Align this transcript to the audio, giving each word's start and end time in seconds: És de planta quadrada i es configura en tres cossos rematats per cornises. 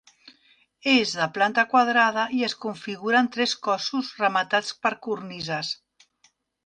És 0.93 1.11
de 1.17 1.27
planta 1.35 1.65
quadrada 1.73 2.23
i 2.37 2.41
es 2.49 2.55
configura 2.65 3.19
en 3.25 3.29
tres 3.37 3.53
cossos 3.67 4.13
rematats 4.25 4.73
per 4.87 4.93
cornises. 5.09 5.71